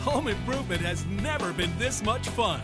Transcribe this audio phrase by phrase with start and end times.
[0.00, 2.60] Home improvement has never been this much fun.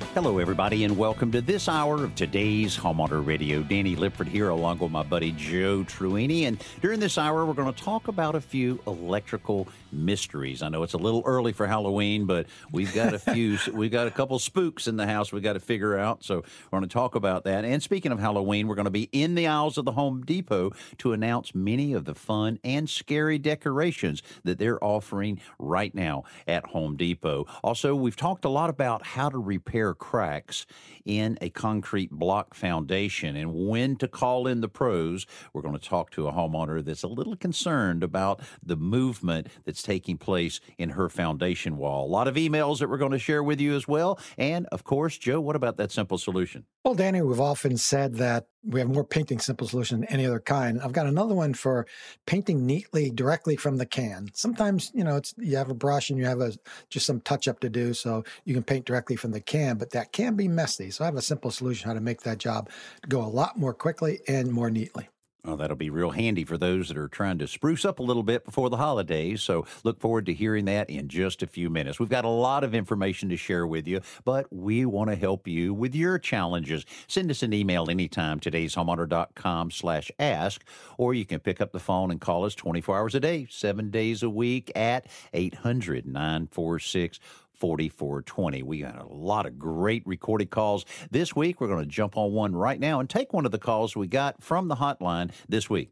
[0.00, 3.62] Hello, everybody, and welcome to this hour of today's Homeowner Radio.
[3.62, 6.44] Danny Lipford here, along with my buddy Joe Truini.
[6.44, 10.62] And during this hour, we're going to talk about a few electrical mysteries.
[10.62, 14.06] I know it's a little early for Halloween, but we've got a few, we've got
[14.06, 16.24] a couple spooks in the house we've got to figure out.
[16.24, 17.64] So we're going to talk about that.
[17.64, 20.72] And speaking of Halloween, we're going to be in the aisles of the Home Depot
[20.98, 26.64] to announce many of the fun and scary decorations that they're offering right now at
[26.66, 27.46] Home Depot.
[27.62, 30.66] Also, we've talked a lot about how to repair cracks
[31.06, 35.26] in a concrete block foundation and when to call in the pros.
[35.54, 39.82] We're going to talk to a homeowner that's a little concerned about the movement that's
[39.82, 42.06] taking place in her foundation wall.
[42.06, 44.18] A lot of emails that we're going to share with you as well.
[44.36, 46.64] And of course, Joe, what about that simple solution?
[46.84, 50.40] Well, Danny, we've often said that we have more painting simple solution than any other
[50.40, 50.80] kind.
[50.80, 51.86] I've got another one for
[52.26, 54.28] painting neatly directly from the can.
[54.34, 56.52] Sometimes, you know, it's you have a brush and you have a
[56.88, 59.90] just some touch up to do, so you can paint directly from the can, but
[59.90, 60.90] that can be messy.
[60.96, 62.70] So I have a simple solution how to make that job
[63.06, 65.10] go a lot more quickly and more neatly.
[65.44, 68.22] Well, that'll be real handy for those that are trying to spruce up a little
[68.22, 69.42] bit before the holidays.
[69.42, 72.00] So look forward to hearing that in just a few minutes.
[72.00, 75.46] We've got a lot of information to share with you, but we want to help
[75.46, 76.86] you with your challenges.
[77.08, 80.64] Send us an email anytime, today's homeowner.com slash ask,
[80.96, 83.90] or you can pick up the phone and call us 24 hours a day, seven
[83.90, 87.20] days a week at 800 946
[87.56, 88.62] 4420.
[88.62, 91.60] We got a lot of great recorded calls this week.
[91.60, 94.06] We're going to jump on one right now and take one of the calls we
[94.06, 95.90] got from the hotline this week.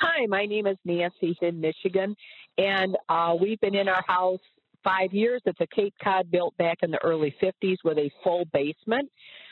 [0.00, 2.16] Hi, my name is Nancy in Michigan,
[2.56, 4.40] and uh, we've been in our house
[4.82, 5.42] five years.
[5.44, 9.10] It's a Cape Cod built back in the early 50s with a full basement.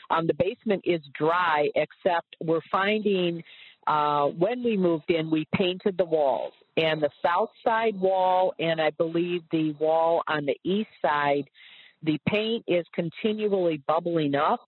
[0.09, 3.43] Um, the basement is dry, except we're finding
[3.87, 6.53] uh, when we moved in, we painted the walls.
[6.77, 11.45] And the south side wall, and I believe the wall on the east side,
[12.01, 14.61] the paint is continually bubbling up.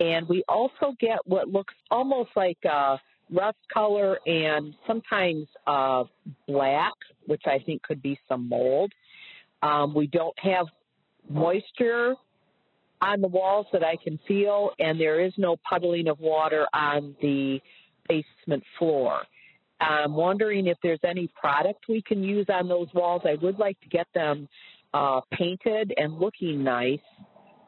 [0.00, 6.04] And we also get what looks almost like a rust color and sometimes uh,
[6.46, 6.92] black,
[7.26, 8.92] which I think could be some mold.
[9.62, 10.66] Um, we don't have
[11.28, 12.14] moisture
[13.00, 17.14] on the walls that I can feel, and there is no puddling of water on
[17.20, 17.60] the
[18.08, 19.20] basement floor.
[19.80, 23.22] I'm wondering if there's any product we can use on those walls.
[23.24, 24.48] I would like to get them
[24.92, 26.98] uh, painted and looking nice,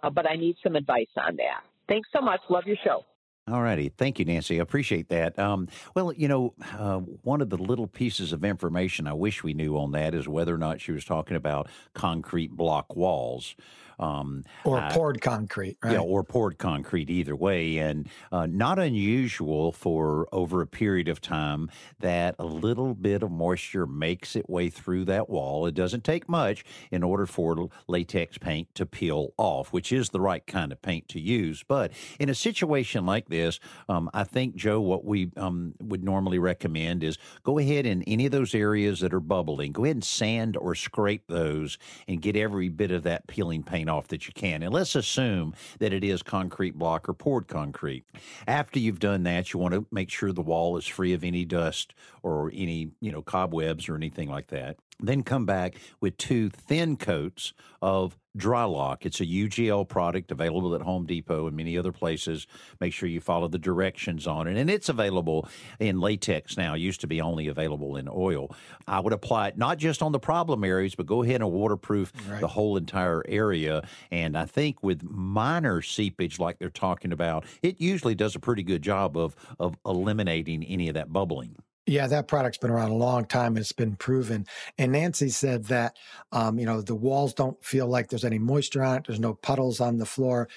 [0.03, 1.63] uh, but I need some advice on that.
[1.89, 2.41] Thanks so much.
[2.49, 3.05] Love your show.
[3.49, 3.89] All righty.
[3.89, 4.61] Thank you, Nancy.
[4.61, 5.37] I appreciate that.
[5.39, 9.55] Um, well, you know, uh, one of the little pieces of information I wish we
[9.55, 13.57] knew on that is whether or not she was talking about concrete block walls.
[14.01, 15.93] Um, or uh, poured concrete, right?
[15.93, 17.77] Yeah, or poured concrete, either way.
[17.77, 23.31] And uh, not unusual for over a period of time that a little bit of
[23.31, 25.67] moisture makes its way through that wall.
[25.67, 30.21] It doesn't take much in order for latex paint to peel off, which is the
[30.21, 31.63] right kind of paint to use.
[31.63, 36.39] But in a situation like this, um, I think, Joe, what we um, would normally
[36.39, 40.05] recommend is go ahead in any of those areas that are bubbling, go ahead and
[40.05, 41.77] sand or scrape those
[42.09, 44.63] and get every bit of that peeling paint off that you can.
[44.63, 48.05] And let's assume that it is concrete block or poured concrete.
[48.47, 51.45] After you've done that, you want to make sure the wall is free of any
[51.45, 54.77] dust or any, you know, cobwebs or anything like that.
[55.01, 57.53] Then come back with two thin coats
[57.83, 59.07] of Drylok.
[59.07, 62.47] It's a UGL product available at Home Depot and many other places.
[62.81, 64.57] Make sure you follow the directions on it.
[64.57, 65.49] And it's available
[65.79, 66.75] in latex now.
[66.75, 68.55] It used to be only available in oil.
[68.87, 72.13] I would apply it not just on the problem areas, but go ahead and waterproof
[72.29, 72.41] right.
[72.41, 73.83] the whole entire area.
[74.11, 78.63] And I think with minor seepage like they're talking about, it usually does a pretty
[78.63, 81.57] good job of of eliminating any of that bubbling.
[81.91, 83.57] Yeah, that product's been around a long time.
[83.57, 84.47] It's been proven.
[84.79, 85.97] And Nancy said that,
[86.31, 89.05] um, you know, the walls don't feel like there's any moisture on it.
[89.09, 90.49] There's no puddles on the floor.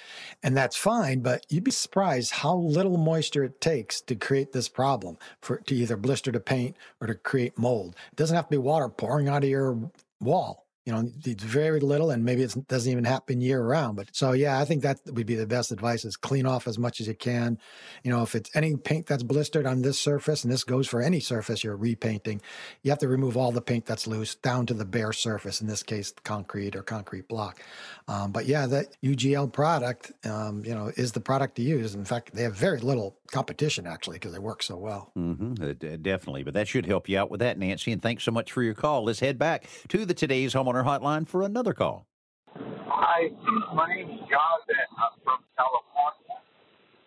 [0.44, 4.70] And that's fine, but you'd be surprised how little moisture it takes to create this
[4.70, 7.96] problem for to either blister the paint or to create mold.
[8.12, 9.90] It doesn't have to be water pouring out of your
[10.20, 10.63] wall.
[10.86, 13.96] You know, it's very little, and maybe it doesn't even happen year round.
[13.96, 16.78] But so, yeah, I think that would be the best advice: is clean off as
[16.78, 17.58] much as you can.
[18.04, 21.02] You know, if it's any paint that's blistered on this surface, and this goes for
[21.02, 22.42] any surface you're repainting,
[22.82, 25.62] you have to remove all the paint that's loose down to the bare surface.
[25.62, 27.62] In this case, concrete or concrete block.
[28.08, 31.96] Um, but yeah, that UGL product, um, you know, is the product to use.
[31.96, 35.12] In fact, they have very little competition actually because they work so well.
[35.18, 37.92] Mm-hmm, uh, definitely, but that should help you out with that, Nancy.
[37.92, 39.06] And thanks so much for your call.
[39.06, 42.08] Let's head back to the today's homeowner homeowner hotline for another call.
[42.56, 43.30] Hi,
[43.74, 44.88] my name is Jonathan.
[44.98, 46.38] I'm from California.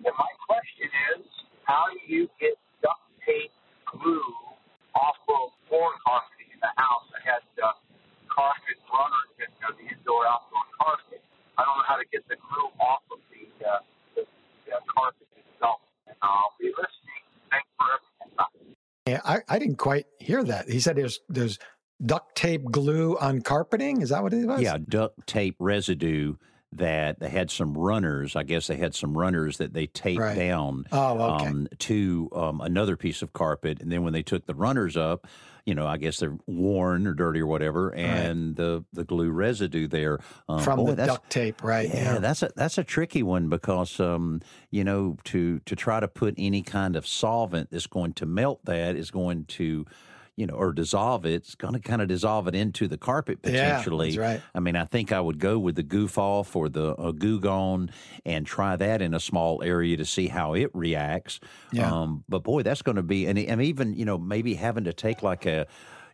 [0.04, 1.26] And my question is
[1.64, 3.50] how do you get duct tape
[3.90, 4.34] glue
[4.94, 7.06] off of floor carpeting in the house?
[7.10, 7.74] I had uh,
[8.30, 11.22] carpet runners in uh, the indoor outdoor carpet.
[11.58, 13.82] I don't know how to get the glue off of the, uh,
[14.14, 14.22] the,
[14.66, 15.82] the carpet itself.
[16.06, 17.22] And I'll be listening.
[17.50, 18.16] Thanks for everything.
[19.06, 20.68] Yeah, I, I didn't quite hear that.
[20.68, 21.58] He said there's there's
[22.04, 24.02] duct tape glue on carpeting.
[24.02, 24.60] Is that what it was?
[24.60, 26.36] Yeah, duct tape residue
[26.72, 28.36] that they had some runners.
[28.36, 30.36] I guess they had some runners that they taped right.
[30.36, 31.46] down oh, okay.
[31.46, 35.26] um, to um, another piece of carpet, and then when they took the runners up,
[35.64, 38.56] you know, I guess they're worn or dirty or whatever, and right.
[38.56, 41.88] the the glue residue there um, from the duct tape, right?
[41.88, 45.98] Yeah, yeah, that's a that's a tricky one because um, you know to to try
[45.98, 49.86] to put any kind of solvent that's going to melt that is going to
[50.36, 53.40] you know, or dissolve it, it's going to kind of dissolve it into the carpet
[53.40, 54.10] potentially.
[54.10, 54.42] Yeah, right.
[54.54, 57.40] I mean, I think I would go with the goof off or the uh, goo
[57.40, 57.90] gone
[58.24, 61.40] and try that in a small area to see how it reacts.
[61.72, 61.90] Yeah.
[61.90, 64.92] Um, but boy, that's going to be, and, and even, you know, maybe having to
[64.92, 65.66] take like a,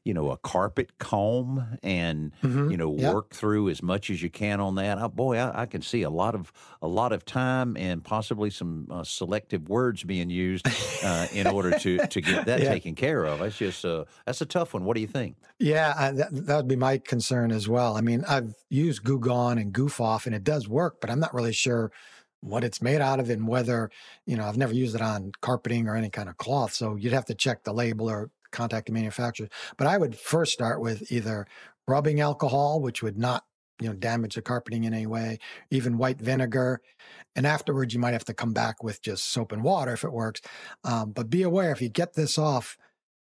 [0.04, 2.70] you know, a carpet comb and mm-hmm.
[2.70, 3.14] you know yep.
[3.14, 4.99] work through as much as you can on that.
[4.99, 8.50] Oh, boy, I, I, can see a lot of a lot of time and possibly
[8.50, 10.66] some uh, selective words being used
[11.04, 12.69] uh, in order to to get that yeah.
[12.69, 13.38] taken care of.
[13.38, 14.84] That's just uh, that's a tough one.
[14.84, 15.37] What do you think?
[15.58, 17.96] Yeah, I, that, that would be my concern as well.
[17.96, 21.20] I mean, I've used Goo Gone and Goof Off, and it does work, but I'm
[21.20, 21.93] not really sure
[22.40, 23.88] what it's made out of and whether
[24.26, 27.12] you know i've never used it on carpeting or any kind of cloth so you'd
[27.12, 29.49] have to check the label or contact the manufacturer.
[29.76, 31.46] But I would first start with either
[31.88, 33.44] rubbing alcohol, which would not
[33.81, 35.38] you know damage the carpeting in any way,
[35.70, 36.81] even white vinegar,
[37.34, 40.12] and afterwards you might have to come back with just soap and water if it
[40.12, 40.40] works.
[40.84, 42.76] Um, but be aware if you get this off,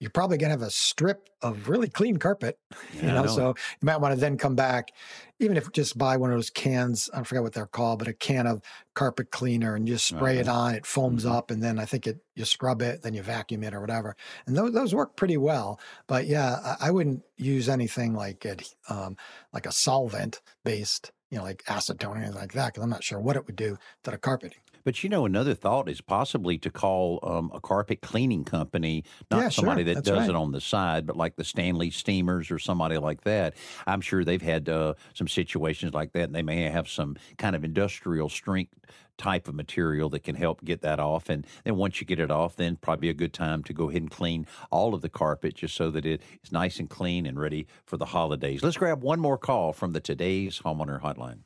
[0.02, 2.58] you're probably going to have a strip of really clean carpet,
[2.92, 4.90] you know, so you might want to then come back,
[5.38, 8.12] even if just buy one of those cans, I forget what they're called, but a
[8.12, 8.62] can of
[8.94, 11.32] carpet cleaner and just spray it on, it foams mm-hmm.
[11.32, 14.16] up and then I think it, you scrub it, then you vacuum it or whatever.
[14.44, 15.78] And those, those work pretty well,
[16.08, 19.16] but yeah, I, I wouldn't use anything like it, um,
[19.52, 23.04] like a solvent based, you know, like acetone or anything like that, because I'm not
[23.04, 24.58] sure what it would do to the carpeting.
[24.84, 29.42] But you know, another thought is possibly to call um, a carpet cleaning company, not
[29.42, 29.94] yeah, somebody sure.
[29.94, 30.30] that That's does right.
[30.30, 33.54] it on the side, but like the Stanley Steemers or somebody like that.
[33.86, 37.56] I'm sure they've had uh, some situations like that, and they may have some kind
[37.56, 38.74] of industrial strength
[39.18, 41.28] type of material that can help get that off.
[41.28, 44.02] And then once you get it off, then probably a good time to go ahead
[44.02, 47.38] and clean all of the carpet just so that it is nice and clean and
[47.38, 48.62] ready for the holidays.
[48.62, 51.40] Let's grab one more call from the today's homeowner hotline.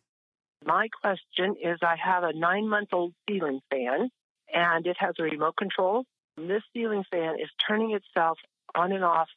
[0.67, 4.11] My question is I have a nine month old ceiling fan
[4.53, 6.05] and it has a remote control.
[6.37, 8.39] This ceiling fan is turning itself
[8.75, 9.29] on and off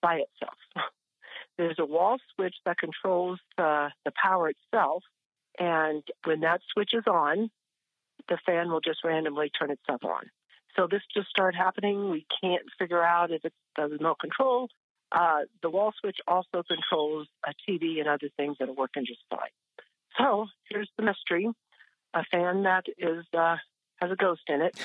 [0.00, 0.54] by itself.
[1.58, 5.02] There's a wall switch that controls the, the power itself.
[5.58, 7.50] And when that switch is on,
[8.28, 10.30] the fan will just randomly turn itself on.
[10.76, 12.08] So this just started happening.
[12.10, 14.68] We can't figure out if it's the remote control.
[15.10, 19.20] Uh, the wall switch also controls a TV and other things that are working just
[19.28, 19.50] fine.
[20.18, 21.48] So here's the mystery:
[22.14, 23.56] a fan that is uh,
[23.96, 24.76] has a ghost in it.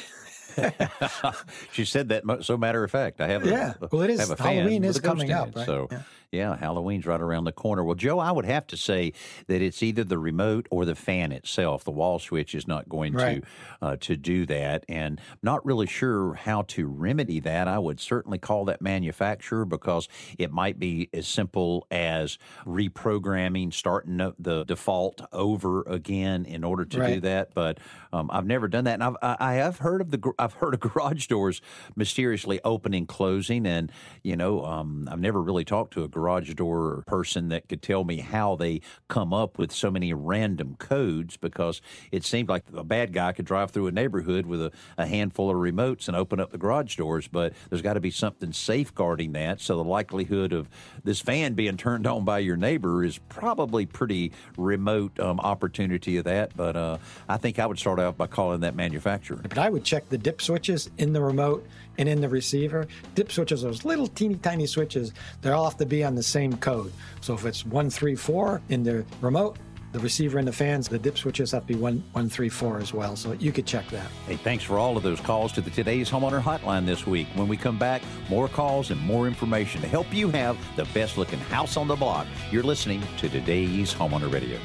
[1.71, 3.21] she said that so matter of fact.
[3.21, 3.73] I have a, yeah.
[3.91, 5.65] Well, it is Halloween is coming up, right?
[5.65, 6.01] So yeah.
[6.33, 6.57] Yeah.
[6.57, 7.83] Halloween's right around the corner.
[7.83, 9.13] Well, Joe, I would have to say
[9.45, 11.83] that it's either the remote or the fan itself.
[11.83, 13.43] The wall switch is not going right.
[13.43, 17.67] to uh, to do that, and not really sure how to remedy that.
[17.67, 20.09] I would certainly call that manufacturer because
[20.39, 26.99] it might be as simple as reprogramming, starting the default over again in order to
[26.99, 27.13] right.
[27.13, 27.53] do that.
[27.53, 27.79] But
[28.11, 30.79] um, I've never done that, and I've I have heard of the I've heard of
[30.93, 31.61] garage doors
[31.95, 33.91] mysteriously opening, closing, and
[34.23, 36.22] you know um, I've never really talked to a garage
[36.55, 41.37] door person that could tell me how they come up with so many random codes
[41.37, 45.05] because it seemed like a bad guy could drive through a neighborhood with a, a
[45.05, 48.53] handful of remotes and open up the garage doors, but there's got to be something
[48.53, 49.61] safeguarding that.
[49.61, 50.69] So the likelihood of
[51.03, 56.25] this fan being turned on by your neighbor is probably pretty remote um, opportunity of
[56.25, 56.55] that.
[56.55, 59.41] But uh, I think I would start out by calling that manufacturer.
[59.41, 61.65] But I would check the dip switches in the remote
[61.97, 62.87] and in the receiver.
[63.15, 66.57] Dip switches, those little teeny tiny switches, they all have to be on the same
[66.57, 66.91] code.
[67.21, 69.57] So if it's 134 in the remote,
[69.93, 73.15] the receiver and the fans, the dip switches have to be 134 as well.
[73.15, 74.07] So you could check that.
[74.25, 77.27] Hey, thanks for all of those calls to the Today's Homeowner Hotline this week.
[77.35, 81.17] When we come back, more calls and more information to help you have the best
[81.17, 82.25] looking house on the block.
[82.51, 84.57] You're listening to Today's Homeowner Radio.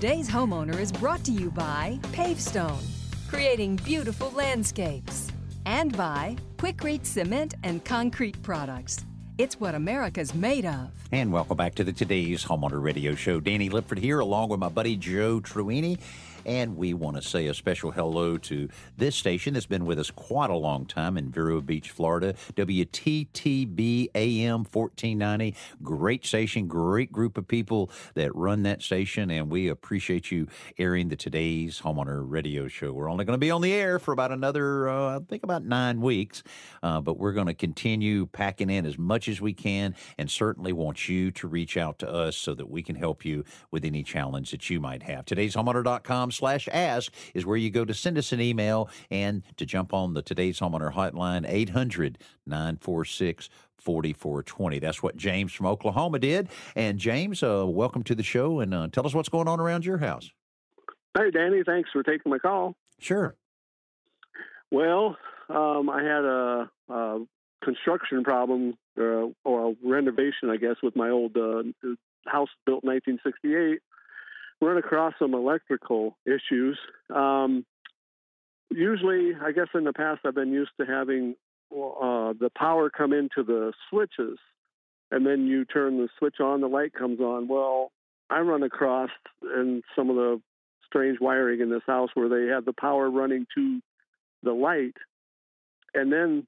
[0.00, 2.82] Today's homeowner is brought to you by Pavestone,
[3.28, 5.30] creating beautiful landscapes,
[5.66, 9.04] and by Quikrete Cement and Concrete Products.
[9.36, 10.90] It's what America's made of.
[11.12, 13.40] And welcome back to the Today's Homeowner Radio Show.
[13.40, 15.98] Danny Lipford here, along with my buddy Joe Truini.
[16.46, 20.10] And we want to say a special hello to this station that's been with us
[20.10, 22.34] quite a long time in Vero Beach, Florida.
[22.54, 25.54] WTTB AM 1490.
[25.82, 29.30] Great station, great group of people that run that station.
[29.30, 32.92] And we appreciate you airing the Today's Homeowner Radio Show.
[32.92, 35.64] We're only going to be on the air for about another, uh, I think, about
[35.64, 36.42] nine weeks.
[36.82, 40.72] Uh, but we're going to continue packing in as much as we can and certainly
[40.72, 44.02] want you to reach out to us so that we can help you with any
[44.02, 45.24] challenge that you might have.
[45.26, 49.66] Today's homeowner.com slash ask is where you go to send us an email and to
[49.66, 54.78] jump on the Today's Homeowner Hotline, 800 946 4420.
[54.78, 56.48] That's what James from Oklahoma did.
[56.76, 59.84] And James, uh, welcome to the show and uh, tell us what's going on around
[59.84, 60.30] your house.
[61.16, 62.74] Hey, Danny, thanks for taking my call.
[62.98, 63.34] Sure.
[64.70, 65.16] Well,
[65.48, 67.24] um, I had a, a
[67.64, 71.62] construction problem uh, or a renovation, I guess, with my old uh,
[72.26, 73.80] house built in 1968
[74.60, 76.78] run across some electrical issues.
[77.14, 77.64] Um,
[78.70, 81.34] usually, I guess in the past, I've been used to having
[81.72, 84.38] uh, the power come into the switches,
[85.10, 87.48] and then you turn the switch on, the light comes on.
[87.48, 87.90] Well,
[88.28, 89.10] I run across
[89.42, 90.40] in some of the
[90.86, 93.80] strange wiring in this house where they have the power running to
[94.42, 94.94] the light,
[95.94, 96.46] and then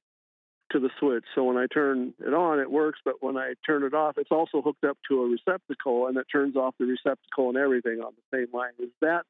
[0.73, 1.25] to the switch.
[1.35, 4.31] So when I turn it on, it works, but when I turn it off, it's
[4.31, 8.13] also hooked up to a receptacle and it turns off the receptacle and everything on
[8.17, 8.73] the same line.
[8.79, 9.25] Is that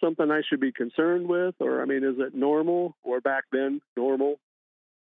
[0.00, 1.54] something I should be concerned with?
[1.60, 4.38] Or, I mean, is it normal or back then normal?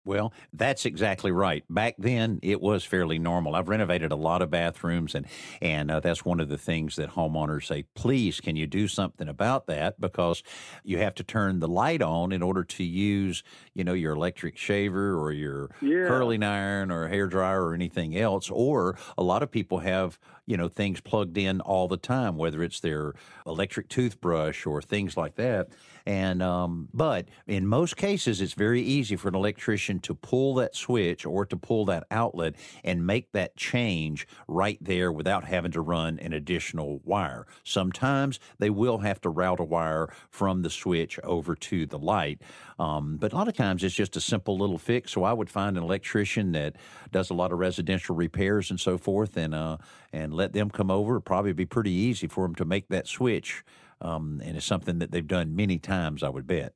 [0.09, 1.65] Well, that's exactly right.
[1.69, 3.55] Back then, it was fairly normal.
[3.55, 5.27] I've renovated a lot of bathrooms, and
[5.61, 7.85] and uh, that's one of the things that homeowners say.
[7.95, 10.01] Please, can you do something about that?
[10.01, 10.43] Because
[10.83, 13.43] you have to turn the light on in order to use,
[13.75, 16.07] you know, your electric shaver or your yeah.
[16.07, 18.49] curling iron or hair dryer or anything else.
[18.49, 22.63] Or a lot of people have you know things plugged in all the time, whether
[22.63, 23.13] it's their
[23.47, 25.69] electric toothbrush or things like that.
[26.07, 30.75] And um, but in most cases, it's very easy for an electrician to pull that
[30.75, 35.83] switch or to pull that outlet and make that change right there without having to
[35.83, 37.47] run an additional wire.
[37.63, 42.41] Sometimes they will have to route a wire from the switch over to the light.
[42.79, 45.13] Um, but a lot of times it's just a simple little fix.
[45.13, 46.77] So I would find an electrician that
[47.11, 49.77] does a lot of residential repairs and so forth, and uh,
[50.13, 51.15] and let them come over.
[51.15, 53.63] It'd probably be pretty easy for them to make that switch
[54.01, 56.73] um, and it's something that they've done many times, I would bet.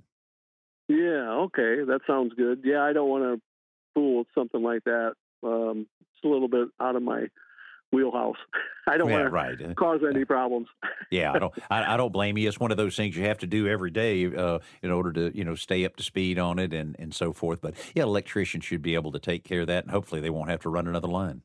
[0.88, 2.60] Yeah, okay, that sounds good.
[2.64, 3.40] Yeah, I don't want to
[3.94, 5.12] fool with something like that.
[5.42, 7.28] Um, it's a little bit out of my
[7.92, 8.36] wheelhouse.
[8.88, 9.58] I don't yeah, want right.
[9.58, 10.66] to cause any problems.
[11.10, 11.54] yeah, I don't.
[11.70, 12.48] I, I, don't blame you.
[12.48, 15.36] It's one of those things you have to do every day uh, in order to
[15.36, 17.60] you know stay up to speed on it and and so forth.
[17.60, 20.50] But yeah, electricians should be able to take care of that, and hopefully they won't
[20.50, 21.42] have to run another line.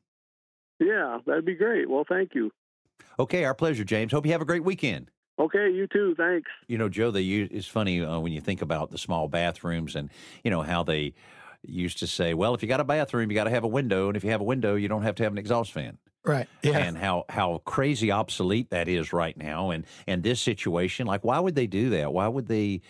[0.78, 1.88] Yeah, that'd be great.
[1.88, 2.50] Well, thank you.
[3.18, 4.12] Okay, our pleasure, James.
[4.12, 5.10] Hope you have a great weekend.
[5.38, 6.14] Okay, you too.
[6.16, 6.50] Thanks.
[6.66, 9.94] You know, Joe, they use, it's funny uh, when you think about the small bathrooms
[9.94, 10.10] and,
[10.42, 11.14] you know, how they
[11.62, 14.08] used to say, well, if you got a bathroom, you got to have a window.
[14.08, 15.98] And if you have a window, you don't have to have an exhaust fan.
[16.24, 16.48] Right.
[16.62, 16.78] Yeah.
[16.78, 19.70] And how, how crazy obsolete that is right now.
[19.70, 22.12] And, and this situation, like, why would they do that?
[22.12, 22.82] Why would they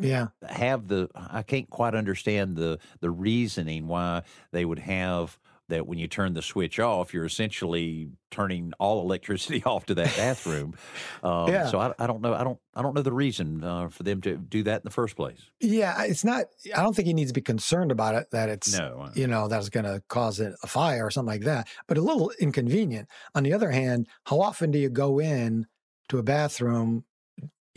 [0.00, 4.20] yeah have the i can't quite understand the the reasoning why
[4.52, 5.38] they would have
[5.68, 10.14] that when you turn the switch off, you're essentially turning all electricity off to that
[10.16, 10.74] bathroom.
[11.22, 11.66] Um, yeah.
[11.66, 12.34] So I, I, don't know.
[12.34, 12.58] I don't.
[12.74, 15.40] I don't know the reason uh, for them to do that in the first place.
[15.60, 16.46] Yeah, it's not.
[16.74, 18.30] I don't think he needs to be concerned about it.
[18.30, 19.10] That it's no.
[19.14, 21.68] you know that's going to cause it a fire or something like that.
[21.86, 23.08] But a little inconvenient.
[23.34, 25.66] On the other hand, how often do you go in
[26.08, 27.04] to a bathroom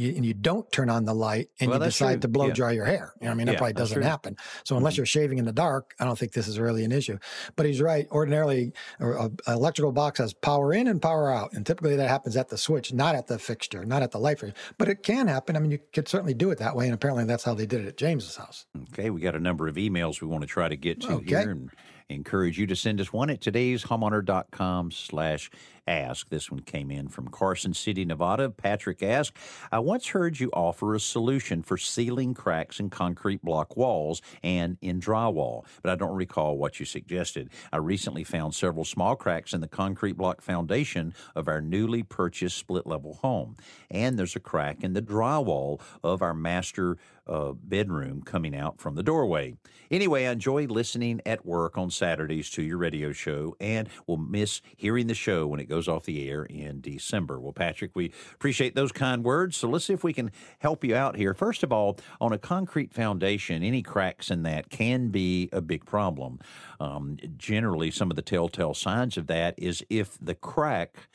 [0.02, 2.20] you, and you don't turn on the light and well, you decide true.
[2.22, 2.54] to blow yeah.
[2.54, 3.14] dry your hair.
[3.20, 4.38] You know, I mean, that yeah, probably doesn't happen.
[4.64, 5.00] So unless mm-hmm.
[5.00, 7.18] you're shaving in the dark, I don't think this is really an issue.
[7.56, 8.08] But he's right.
[8.12, 12.50] Ordinarily, an electrical box has power in and power out, and typically that happens at
[12.50, 14.58] the switch, not at the fixture, not at the light fixture.
[14.78, 15.56] But it can happen.
[15.56, 17.82] I mean, you could certainly do it that way, and apparently that's how they did
[17.82, 18.66] it at James's house.
[18.94, 21.28] Okay, we got a number of emails we want to try to get to okay.
[21.28, 21.70] here, and
[22.10, 25.50] encourage you to send us one at today'shomeowner.com slash
[25.88, 26.30] ask.
[26.30, 28.50] This one came in from Carson City, Nevada.
[28.50, 29.34] Patrick asked,
[29.72, 34.78] I once heard you offer a solution for sealing cracks in concrete block walls and
[34.82, 37.50] in drywall, but I don't recall what you suggested.
[37.72, 42.58] I recently found several small cracks in the concrete block foundation of our newly purchased
[42.58, 43.56] split level home,
[43.90, 46.98] and there's a crack in the drywall of our master
[47.28, 49.56] uh, bedroom coming out from the doorway.
[49.90, 54.62] Anyway, I enjoy listening at work on Saturdays to your radio show and will miss
[54.76, 57.40] hearing the show when it goes off the air in December.
[57.40, 59.56] Well, Patrick, we appreciate those kind words.
[59.56, 61.34] So let's see if we can help you out here.
[61.34, 65.86] First of all, on a concrete foundation, any cracks in that can be a big
[65.86, 66.40] problem.
[66.82, 71.08] Um, generally, some of the telltale signs of that is if the crack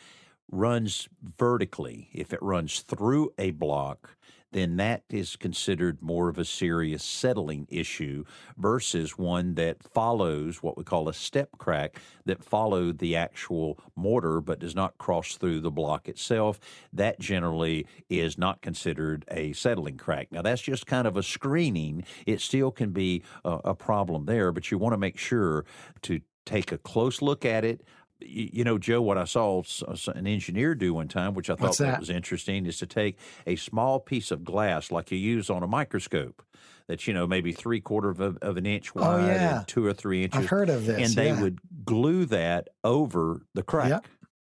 [0.51, 1.07] runs
[1.39, 4.16] vertically, if it runs through a block,
[4.57, 8.25] then that is considered more of a serious settling issue
[8.57, 14.41] versus one that follows what we call a step crack that followed the actual mortar
[14.41, 16.59] but does not cross through the block itself.
[16.91, 20.33] That generally is not considered a settling crack.
[20.33, 22.05] Now, that's just kind of a screening.
[22.27, 25.67] It still can be a, a problem there, but you want to make sure
[26.03, 27.83] to take a close look at it,
[28.21, 29.63] you know, Joe, what I saw
[30.15, 32.01] an engineer do one time, which I thought that?
[32.01, 35.67] was interesting, is to take a small piece of glass like you use on a
[35.67, 36.43] microscope
[36.89, 39.59] that's, you know, maybe three quarter of, of an inch oh, wide oh, yeah.
[39.59, 40.41] and two or three inches.
[40.41, 41.09] I've heard of this.
[41.09, 41.41] And they yeah.
[41.41, 43.91] would glue that over the crack.
[43.91, 44.07] Yep.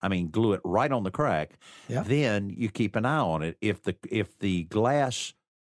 [0.02, 1.58] I mean, glue it right on the crack.
[1.88, 2.06] Yep.
[2.06, 3.56] Then you keep an eye on it.
[3.60, 5.32] If the if the glass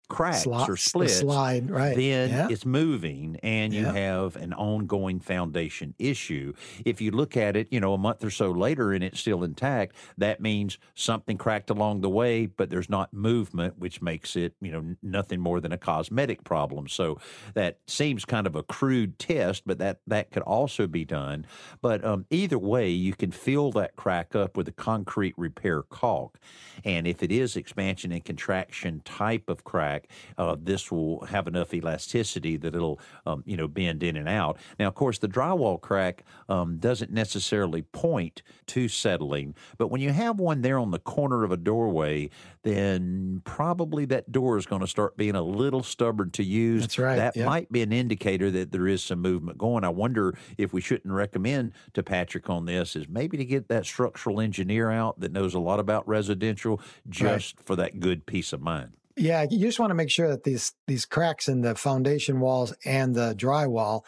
[0.10, 1.96] cracks Slots, or splits, slide, right.
[1.96, 2.48] then yeah.
[2.50, 3.94] it's moving and you yeah.
[3.94, 6.54] have an ongoing foundation issue.
[6.86, 9.44] If you look at it, you know, a month or so later and it's still
[9.44, 14.54] intact, that means something cracked along the way, but there's not movement, which makes it,
[14.62, 16.88] you know, nothing more than a cosmetic problem.
[16.88, 17.20] So
[17.54, 21.46] that seems kind of a crude test, but that, that could also be done.
[21.82, 26.40] But um, either way, you can fill that crack up with a concrete repair caulk.
[26.84, 29.93] And if it is expansion and contraction type of crack,
[30.38, 34.58] uh, this will have enough elasticity that it'll, um, you know, bend in and out.
[34.80, 40.12] Now, of course, the drywall crack um, doesn't necessarily point to settling, but when you
[40.12, 42.30] have one there on the corner of a doorway,
[42.64, 46.82] then probably that door is going to start being a little stubborn to use.
[46.82, 47.16] That's right.
[47.18, 47.46] That yep.
[47.46, 49.84] might be an indicator that there is some movement going.
[49.84, 53.86] I wonder if we shouldn't recommend to Patrick on this is maybe to get that
[53.86, 57.66] structural engineer out that knows a lot about residential just right.
[57.66, 58.94] for that good peace of mind.
[59.16, 62.74] Yeah, you just want to make sure that these these cracks in the foundation walls
[62.84, 64.04] and the drywall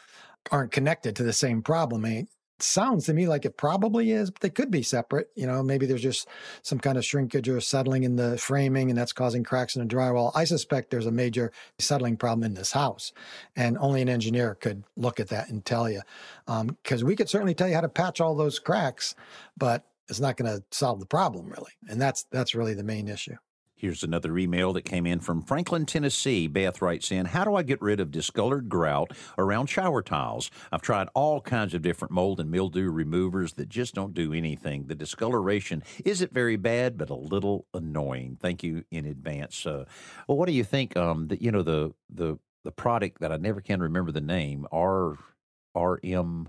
[0.51, 2.05] aren't connected to the same problem.
[2.05, 2.27] It
[2.59, 5.29] sounds to me like it probably is, but they could be separate.
[5.35, 6.27] You know, maybe there's just
[6.63, 9.95] some kind of shrinkage or settling in the framing, and that's causing cracks in the
[9.95, 10.31] drywall.
[10.33, 13.13] I suspect there's a major settling problem in this house,
[13.55, 16.01] and only an engineer could look at that and tell you.
[16.47, 19.13] Because um, we could certainly tell you how to patch all those cracks,
[19.57, 23.07] but it's not going to solve the problem really, and that's that's really the main
[23.07, 23.35] issue.
[23.77, 26.47] Here's another email that came in from Franklin, Tennessee.
[26.47, 30.49] Beth writes in How do I get rid of discolored grout around shower tiles?
[30.71, 34.87] I've tried all kinds of different mold and mildew removers that just don't do anything.
[34.87, 38.37] The discoloration isn't very bad, but a little annoying.
[38.39, 39.65] Thank you in advance.
[39.65, 39.83] Uh,
[40.25, 40.95] well, what do you think?
[40.95, 44.65] Um, that you know the the the product that I never can remember the name
[44.71, 45.17] R
[45.75, 46.47] R M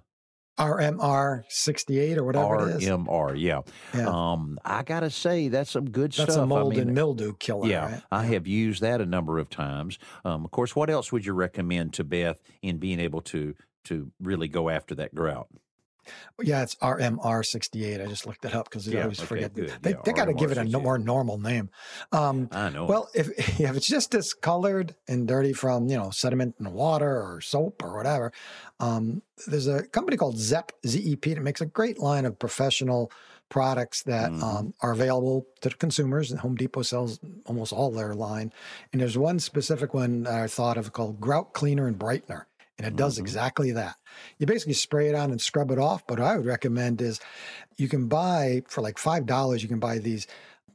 [0.58, 2.88] RMR 68 or whatever RMR, it is.
[2.88, 3.60] RMR, yeah.
[3.94, 4.08] yeah.
[4.08, 6.26] Um, I got to say, that's some good that's stuff.
[6.28, 7.68] That's a mold I mean, and mildew killer.
[7.68, 8.02] Yeah, right?
[8.10, 8.30] I yeah.
[8.32, 9.98] have used that a number of times.
[10.24, 14.10] Um, of course, what else would you recommend to Beth in being able to to
[14.20, 15.48] really go after that grout?
[16.42, 18.02] Yeah, it's RMR68.
[18.02, 19.54] I just looked it up because I yeah, always okay, forget.
[19.54, 19.72] Good.
[19.82, 21.70] They, yeah, they got to give it a no, more normal name.
[22.12, 22.84] Um, I know.
[22.86, 23.28] Well, if,
[23.60, 27.94] if it's just discolored and dirty from, you know, sediment and water or soap or
[27.96, 28.32] whatever,
[28.80, 33.10] um, there's a company called ZEP, Z-E-P, that makes a great line of professional
[33.48, 34.42] products that Mhm.
[34.42, 36.30] um, are available to consumers.
[36.32, 38.52] And Home Depot sells almost all their line.
[38.92, 42.46] And there's one specific one that I thought of called Grout Cleaner and Brightener.
[42.78, 43.20] And it does Mhm.
[43.20, 43.96] exactly that.
[44.38, 46.06] You basically spray it on and scrub it off.
[46.06, 47.20] But I would recommend is
[47.76, 50.26] you can buy for like $5, you can buy these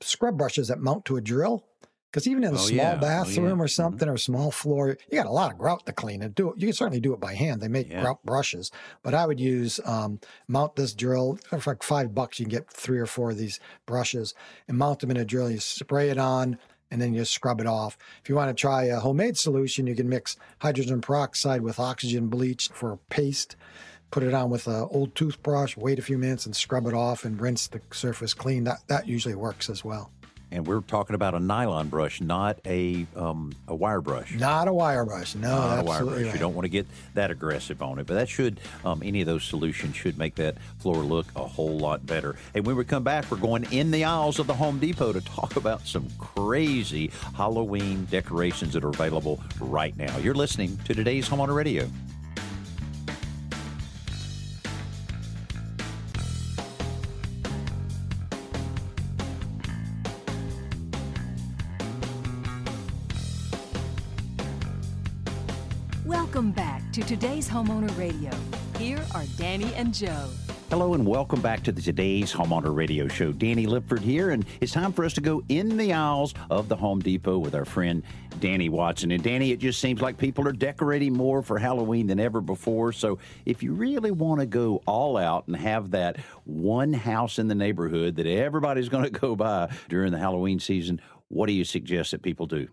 [0.01, 1.63] scrub brushes that mount to a drill.
[2.11, 2.97] Because even in a Oh, small yeah.
[2.97, 3.63] Oh, bathroom yeah.
[3.63, 6.49] or something or small floor, you got a lot of grout to clean and do
[6.51, 6.59] it.
[6.59, 7.61] You can certainly do it by hand.
[7.61, 8.01] They make Yeah.
[8.01, 8.69] grout brushes,
[9.01, 12.37] but I would use um, mount this drill for like five bucks.
[12.37, 14.33] You can get three or four of these brushes
[14.67, 15.49] and mount them in a drill.
[15.49, 16.57] You spray it on
[16.91, 17.97] and then you scrub it off.
[18.21, 22.27] If you want to try a homemade solution, you can mix hydrogen peroxide with oxygen
[22.27, 23.55] bleach for a paste.
[24.11, 27.23] Put it on with an old toothbrush, wait a few minutes, and scrub it off
[27.23, 28.65] and rinse the surface clean.
[28.65, 30.11] That that usually works as well.
[30.51, 34.33] And we're talking about a nylon brush, not a um, a wire brush.
[34.33, 35.33] Not a wire brush.
[35.35, 36.25] No, not a wire absolutely brush.
[36.25, 36.33] right.
[36.33, 39.27] You don't want to get that aggressive on it, but that should um, any of
[39.27, 42.35] those solutions should make that floor look a whole lot better.
[42.53, 45.21] And when we come back, we're going in the aisles of the Home Depot to
[45.21, 50.17] talk about some crazy Halloween decorations that are available right now.
[50.17, 51.89] You're listening to today's Homeowner Radio.
[67.11, 68.31] Today's Homeowner Radio.
[68.77, 70.29] Here are Danny and Joe.
[70.69, 73.33] Hello and welcome back to the today's Homeowner Radio Show.
[73.33, 76.75] Danny Lipford here, and it's time for us to go in the aisles of the
[76.77, 78.03] Home Depot with our friend
[78.39, 79.11] Danny Watson.
[79.11, 82.93] And Danny, it just seems like people are decorating more for Halloween than ever before.
[82.93, 87.49] So if you really want to go all out and have that one house in
[87.49, 91.65] the neighborhood that everybody's going to go by during the Halloween season, what do you
[91.65, 92.69] suggest that people do?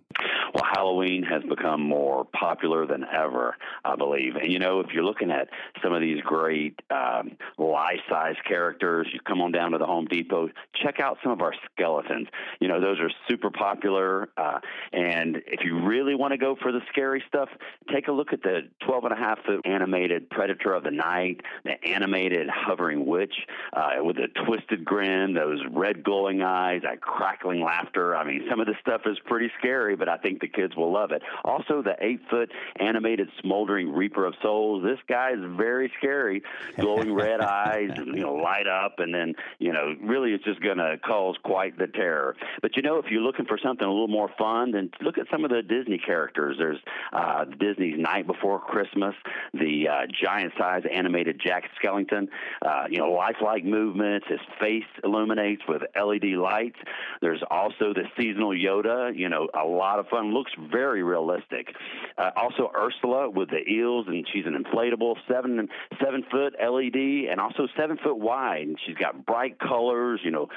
[0.54, 4.36] Well, Halloween has become more popular than ever, I believe.
[4.36, 5.48] And you know, if you're looking at
[5.82, 10.48] some of these great um, life-size characters, you come on down to the Home Depot,
[10.82, 12.28] check out some of our skeletons.
[12.60, 14.28] You know, those are super popular.
[14.36, 14.60] Uh,
[14.92, 17.48] and if you really want to go for the scary stuff,
[17.92, 21.42] take a look at the 12 and a half foot animated Predator of the Night,
[21.64, 23.34] the animated hovering witch
[23.72, 28.16] uh, with a twisted grin, those red glowing eyes, that crackling laughter.
[28.16, 30.92] I mean, some of this stuff is pretty scary, but I think the kids will
[30.92, 31.22] love it.
[31.44, 34.82] Also, the eight foot animated smoldering Reaper of Souls.
[34.84, 36.42] This guy is very scary,
[36.78, 40.60] glowing red eyes, and, you know, light up, and then you know, really, it's just
[40.60, 42.36] going to cause quite the terror.
[42.62, 45.26] But you know, if you're looking for something a little more fun, then look at
[45.30, 46.56] some of the Disney characters.
[46.58, 46.78] There's
[47.12, 49.14] uh, Disney's Night Before Christmas,
[49.52, 52.28] the uh, giant size animated Jack Skellington.
[52.64, 54.26] Uh, you know, lifelike movements.
[54.28, 56.78] His face illuminates with LED lights.
[57.20, 59.16] There's also the seasonal Yoda.
[59.16, 60.27] You know, a lot of fun.
[60.32, 61.74] Looks very realistic.
[62.16, 65.68] Uh, also Ursula with the eels, and she's an inflatable seven
[66.02, 68.66] seven foot LED, and also seven foot wide.
[68.68, 70.20] And she's got bright colors.
[70.24, 70.48] You know,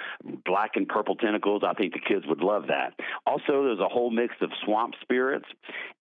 [0.45, 1.63] black and purple tentacles.
[1.65, 2.93] I think the kids would love that.
[3.25, 5.45] Also, there's a whole mix of swamp spirits,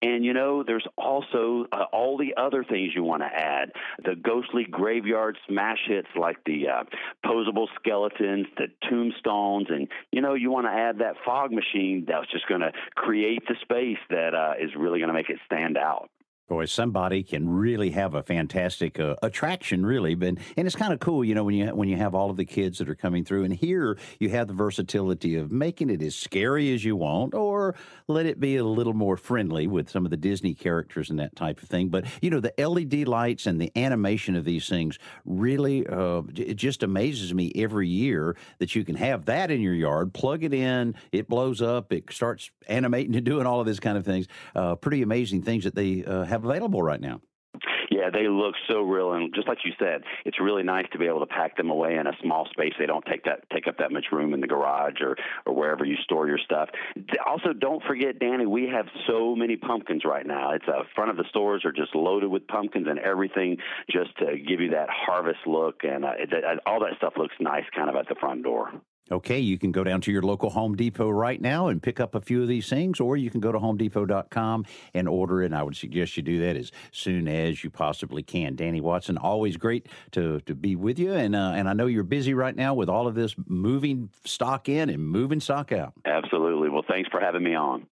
[0.02, 3.72] and you know, there's also uh, all the other things you want to add.
[4.02, 6.84] The ghostly graveyard smash hits like the uh,
[7.24, 12.30] posable skeletons, the tombstones, and you know, you want to add that fog machine that's
[12.30, 15.76] just going to create the space that uh, is really going to make it stand
[15.76, 16.10] out.
[16.50, 20.16] Boy, somebody can really have a fantastic uh, attraction, really.
[20.16, 22.36] But and it's kind of cool, you know, when you when you have all of
[22.36, 26.02] the kids that are coming through, and here you have the versatility of making it
[26.02, 27.76] as scary as you want, or
[28.08, 31.36] let it be a little more friendly with some of the Disney characters and that
[31.36, 31.88] type of thing.
[31.88, 36.54] But you know, the LED lights and the animation of these things really uh, it
[36.54, 40.52] just amazes me every year that you can have that in your yard, plug it
[40.52, 44.26] in, it blows up, it starts animating and doing all of this kind of things.
[44.56, 47.20] Uh, pretty amazing things that they uh, have available right now.
[47.90, 51.06] Yeah, they look so real, and just like you said, it's really nice to be
[51.06, 52.72] able to pack them away in a small space.
[52.78, 55.84] They don't take that take up that much room in the garage or or wherever
[55.84, 56.68] you store your stuff.
[57.26, 60.52] Also, don't forget, Danny, we have so many pumpkins right now.
[60.52, 63.56] It's uh, front of the stores are just loaded with pumpkins and everything,
[63.90, 66.32] just to give you that harvest look, and uh, it,
[66.66, 68.70] all that stuff looks nice, kind of at the front door.
[69.10, 72.14] Okay, you can go down to your local Home Depot right now and pick up
[72.14, 75.46] a few of these things, or you can go to homedepot.com and order it.
[75.46, 78.54] And I would suggest you do that as soon as you possibly can.
[78.54, 81.12] Danny Watson, always great to, to be with you.
[81.12, 84.68] And, uh, and I know you're busy right now with all of this moving stock
[84.68, 85.92] in and moving stock out.
[86.04, 86.68] Absolutely.
[86.68, 87.86] Well, thanks for having me on.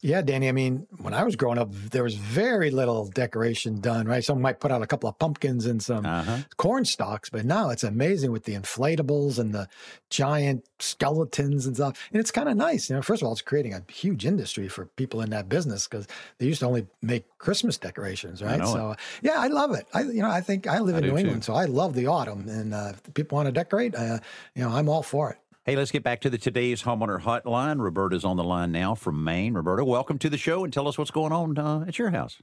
[0.00, 0.48] Yeah, Danny.
[0.48, 4.22] I mean, when I was growing up, there was very little decoration done, right?
[4.22, 6.38] Someone might put out a couple of pumpkins and some Uh-huh.
[6.58, 9.66] corn stalks, but now it's amazing with the inflatables and the
[10.10, 11.98] giant skeletons and stuff.
[12.12, 12.90] And it's kind of nice.
[12.90, 15.88] You know, first of all, it's creating a huge industry for people in that business
[15.88, 16.06] because
[16.38, 18.58] they used to only make Christmas decorations, right?
[18.58, 18.72] know it.
[18.72, 19.86] So, yeah, I love it.
[19.94, 21.16] I, you know, I think I live I in New too.
[21.18, 22.48] England, so I love the autumn.
[22.48, 24.18] And uh, if people want to decorate, uh,
[24.54, 25.38] you know, I'm all for it.
[25.64, 27.80] Hey, let's get back to the today's homeowner hotline.
[27.82, 29.54] Roberta's on the line now from Maine.
[29.54, 32.38] Roberta, welcome to the show and tell us what's going on uh, at your house.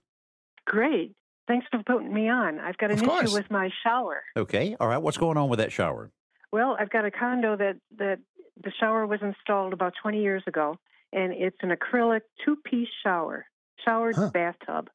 [0.66, 1.14] Great.
[1.48, 2.58] Thanks for putting me on.
[2.60, 3.26] I've got an Of course.
[3.26, 4.24] issue with my shower.
[4.36, 4.98] Okay, all right.
[4.98, 6.10] What's going on with that shower?
[6.52, 8.20] Well, I've got a condo that that
[8.64, 10.78] the shower was installed about 20 years ago,
[11.14, 13.46] and it's an acrylic two-piece shower,
[13.86, 14.30] showered Huh.
[14.34, 14.90] bathtub,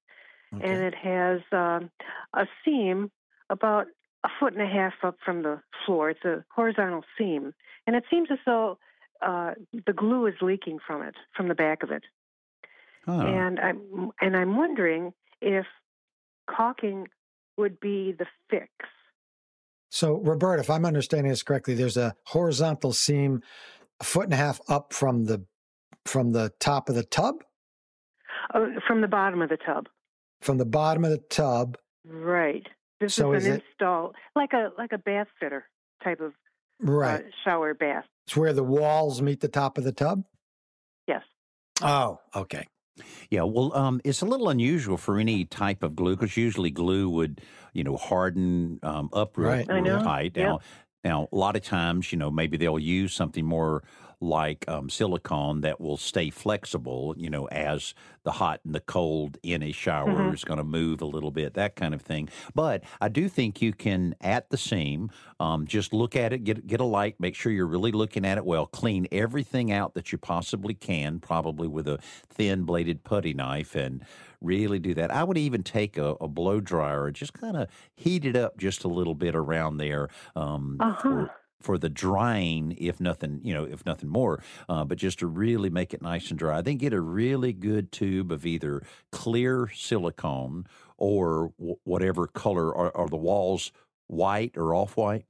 [0.53, 1.91] and it has um,
[2.35, 3.11] a seam
[3.51, 3.87] about
[4.25, 6.11] a foot and a half up from the floor.
[6.11, 7.55] It's a horizontal seam,
[7.87, 8.79] and it seems as though
[9.22, 9.53] uh,
[9.87, 12.05] the glue is leaking from it, from the back of it.
[13.05, 13.12] Huh.
[13.20, 15.66] And I'm and I'm wondering if
[16.51, 17.09] caulking
[17.57, 18.68] would be the fix.
[19.90, 23.42] So, Roberta, if I'm understanding this correctly, there's a horizontal seam
[24.01, 25.44] a foot and a half up from the
[26.05, 27.37] from the top of the tub?
[28.55, 29.88] Oh, from the bottom of the tub.
[30.40, 31.79] From the bottom of the tub.
[32.05, 32.66] Right.
[33.01, 35.64] This So is is an it- install like a like a bath fitter
[36.05, 36.33] type of
[36.81, 37.25] Right.
[37.25, 38.05] uh, shower bath.
[38.27, 40.25] it's where the walls meet the top of the tub?
[41.07, 41.23] Yes.
[41.83, 42.67] Oh, okay.
[43.31, 47.09] Yeah, well, um, it's a little unusual for any type of glue because usually glue
[47.11, 47.43] would,
[47.75, 49.71] you know, harden um, up real, Right.
[49.71, 50.03] I real know.
[50.03, 50.33] tight.
[50.37, 50.47] Yep.
[50.47, 50.61] Now,
[51.05, 53.85] now, a lot of times, you know, maybe they'll use something more
[54.20, 59.38] like um, silicone that will stay flexible, you know, as the hot and the cold
[59.42, 60.33] in a shower Mhm.
[60.33, 62.29] is going to move a little bit, that kind of thing.
[62.55, 66.66] But I do think you can, at the seam, um, just look at it, get
[66.66, 70.12] get a light, make sure you're really looking at it well, clean everything out that
[70.12, 71.98] you possibly can, probably with a
[72.29, 74.05] thin bladed putty knife, and
[74.40, 75.11] really do that.
[75.11, 78.57] I would even take a, a blow dryer and just kind of heat it up
[78.59, 81.26] just a little bit around there um, Uh-huh.
[81.26, 85.27] for for the drying, if nothing, you know, if nothing more, uh, but just to
[85.27, 86.61] really make it nice and dry.
[86.61, 90.66] Then get a really good tube of either clear silicone
[90.97, 92.75] or w- whatever color.
[92.77, 93.73] Are, are the walls
[94.07, 95.25] white or off white?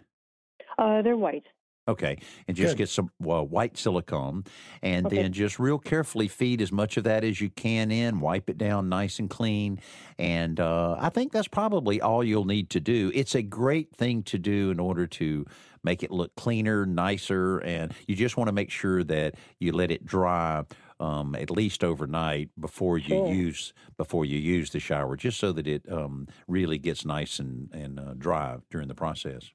[0.78, 1.46] Uh, they're white.
[1.88, 2.78] Okay, and just Good.
[2.78, 4.42] get some uh, white silicone,
[4.82, 5.22] and Okay.
[5.22, 8.18] then just real carefully feed as much of that as you can in.
[8.18, 9.78] Wipe it down nice and clean,
[10.18, 13.12] and uh, I think that's probably all you'll need to do.
[13.14, 15.46] It's a great thing to do in order to
[15.86, 19.90] make it look cleaner, nicer, and you just want to make sure that you let
[19.90, 20.64] it dry
[21.00, 23.26] um, at least overnight before you Sure.
[23.26, 27.72] use before you use the shower, just so that it um, really gets nice and
[27.72, 29.52] and uh, dry during the process.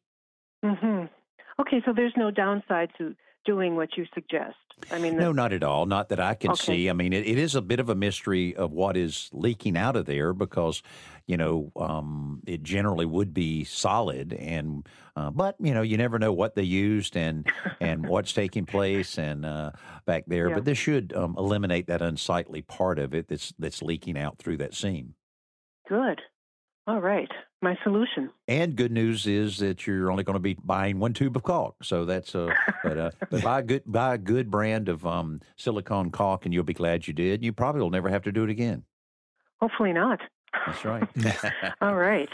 [0.63, 1.06] hmm
[1.60, 3.15] Okay, so there's no downside to
[3.46, 4.56] doing what you suggest.
[4.92, 5.86] I mean, No, not at all.
[5.86, 6.66] Not that I can Okay.
[6.66, 6.90] see.
[6.90, 9.96] I mean, it, it is a bit of a mystery of what is leaking out
[9.96, 10.82] of there because,
[11.28, 16.18] you know, um, it generally would be solid, and uh, but you know, you never
[16.18, 17.46] know what they used and
[17.80, 19.72] and what's taking place and uh,
[20.06, 20.50] back there.
[20.50, 20.56] Yeah.
[20.56, 24.58] But this should um, eliminate that unsightly part of it that's that's leaking out through
[24.58, 25.14] that seam.
[25.88, 26.22] good.
[26.88, 27.30] All right,
[27.62, 28.30] my solution.
[28.47, 31.84] And good news is that you're only going to be buying one tube of caulk,
[31.84, 35.41] so that's uh, but uh, but buy a good buy a good brand of um,
[35.58, 37.43] silicone caulk, and you'll be glad you did.
[37.43, 38.84] You probably will never have to do it again.
[39.60, 40.19] Hopefully not.
[40.65, 41.08] That's right.
[41.82, 42.30] All right.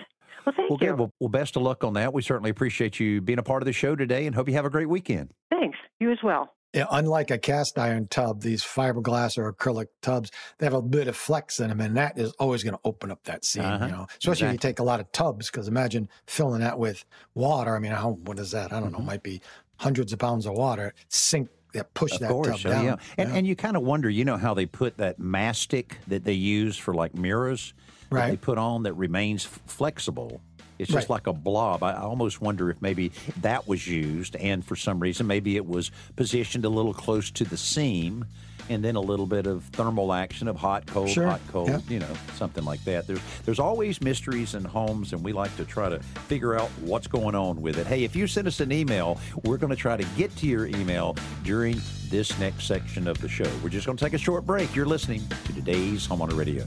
[0.45, 0.87] Well, thank well, you.
[0.87, 0.99] good.
[0.99, 2.13] Well, well, best of luck on that.
[2.13, 4.65] We certainly appreciate you being a part of the show today, and hope you have
[4.65, 5.31] a great weekend.
[5.49, 5.77] Thanks.
[5.99, 6.53] You as well.
[6.77, 11.07] Yeah, unlike a cast iron tub, these fiberglass or acrylic tubs, they have a bit
[11.07, 13.63] of flex in them, and that is always going to open up that seam.
[13.65, 16.77] Uh-huh, You know, especially if you take a lot of tubs, because imagine filling that
[16.77, 17.75] with water.
[17.75, 18.71] I mean, how what is that?
[18.71, 18.99] I don't know.
[18.99, 19.41] Might be
[19.77, 20.93] hundreds of pounds of water.
[21.09, 22.85] Sink that push Of that course, tub down.
[22.85, 22.95] yeah.
[23.17, 23.35] And Yeah.
[23.37, 26.77] and you kind of wonder, you know, how they put that mastic that they use
[26.77, 27.73] for like mirrors
[28.11, 30.41] that they put on that remains f- flexible.
[30.79, 31.15] It's just Right.
[31.15, 31.83] like a blob.
[31.83, 33.11] I almost wonder if maybe
[33.41, 37.43] that was used, and for some reason, maybe it was positioned a little close to
[37.43, 38.25] the seam,
[38.69, 41.27] and then a little bit of thermal action of hot, cold, Sure.
[41.27, 41.69] hot, cold.
[41.69, 41.79] Yeah.
[41.87, 43.07] You know, something like that.
[43.07, 47.07] There's there's always mysteries in homes, and we like to try to figure out what's
[47.07, 47.87] going on with it.
[47.87, 50.67] Hey, if you send us an email, we're going to try to get to your
[50.67, 53.49] email during this next section of the show.
[53.63, 54.75] We're just going to take a short break.
[54.75, 56.65] You're listening to today's Homeowner Radio.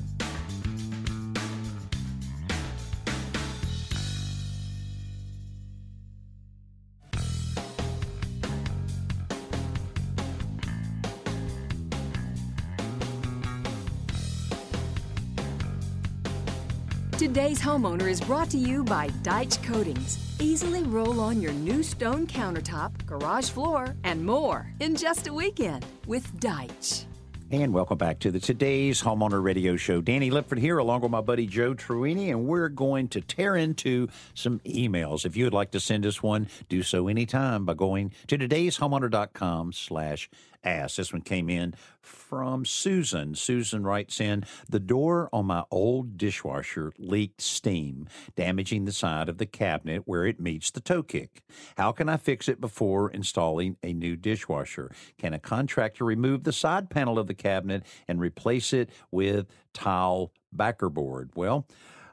[17.21, 20.17] Today's homeowner is brought to you by Daich Coatings.
[20.41, 25.85] Easily roll on your new stone countertop, garage floor, and more in just a weekend
[26.07, 27.05] with Daich.
[27.51, 30.01] And welcome back to the today's homeowner radio show.
[30.01, 34.09] Danny Lipford here, along with my buddy Joe Truini, and we're going to tear into
[34.33, 35.27] some emails.
[35.27, 39.75] If you would like to send us one, do so anytime by going to today'shomeowner.com
[39.75, 40.31] slash
[40.65, 40.97] ask.
[40.97, 43.35] This one came in from Susan.
[43.35, 49.39] Susan writes in, the door on my old dishwasher leaked steam, damaging the side of
[49.39, 51.43] the cabinet where it meets the toe kick.
[51.77, 54.91] How can I fix it before installing a new dishwasher?
[55.19, 60.33] Can a contractor remove the side panel of the cabinet and replace it with tile
[60.53, 61.31] backer board?
[61.35, 61.67] Well,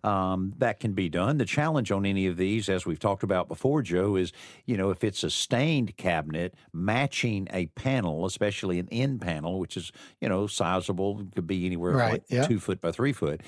[0.08, 1.38] um, that can be done.
[1.38, 4.32] The challenge on any of these, as we've talked about before, Joe, is
[4.65, 9.76] you know if it's a stained cabinet, matching a panel, especially an end panel, which
[9.76, 9.91] is
[10.22, 12.48] you know sizable, could be anywhere Right, like yeah.
[12.48, 13.41] two foot by three foot.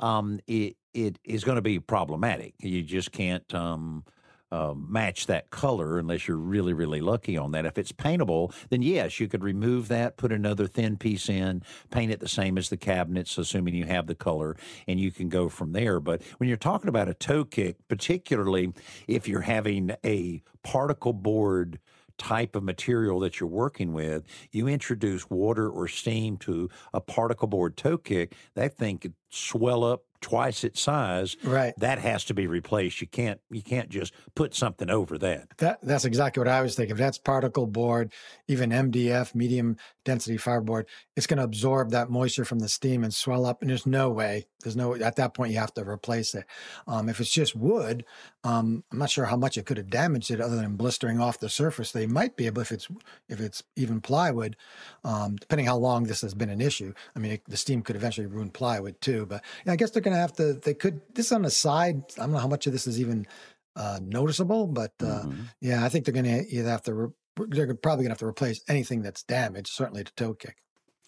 [0.00, 2.54] Um, it it is going to be problematic.
[2.60, 3.52] You just can't.
[3.54, 4.04] Um,
[4.52, 7.66] uh, match that color unless you're really, really lucky on that.
[7.66, 12.12] If it's paintable, then yes, you could remove that, put another thin piece in, paint
[12.12, 14.56] it the same as the cabinets, assuming you have the color,
[14.86, 16.00] and you can go from there.
[16.00, 18.72] But when you're talking about a toe kick, particularly
[19.08, 21.78] if you're having a particle board
[22.18, 27.48] type of material that you're working with, you introduce water or steam to a particle
[27.48, 31.72] board toe kick, that thing could swell up twice its size, right?
[31.78, 33.00] That has to be replaced.
[33.00, 35.56] You can't you can't just put something over that.
[35.58, 36.94] That that's exactly what I was thinking.
[36.94, 38.12] If that's particle board,
[38.48, 43.14] even MDF, medium density fiberboard, it's going to absorb that moisture from the steam and
[43.14, 43.60] swell up.
[43.60, 44.48] And there's no way.
[44.64, 46.44] There's no at that point you have to replace it.
[46.88, 48.04] Um, if it's just wood,
[48.42, 51.38] um, I'm not sure how much it could have damaged it other than blistering off
[51.38, 51.92] the surface.
[51.92, 52.88] They might be able if it's
[53.28, 54.56] if it's even plywood,
[55.04, 56.92] um, depending how long this has been an issue.
[57.14, 59.26] I mean, it, the steam could eventually ruin plywood too.
[59.26, 60.54] But yeah, I guess they're going to have to.
[60.54, 61.00] They could.
[61.14, 62.02] This on the side.
[62.16, 63.26] I don't know how much of this is even
[63.74, 65.42] uh, noticeable, but uh, mm-hmm.
[65.60, 66.94] yeah, I think they're going to either have to.
[66.94, 67.08] Re-
[67.48, 69.68] they're probably going to have to replace anything that's damaged.
[69.68, 70.56] Certainly the toe kick.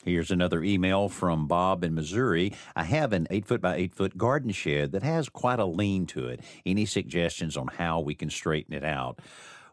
[0.04, 2.52] Here's another email from Bob in Missouri.
[2.76, 6.06] I have an eight foot by eight foot garden shed that has quite a lean
[6.06, 6.40] to it.
[6.64, 9.18] Any suggestions on how we can straighten it out?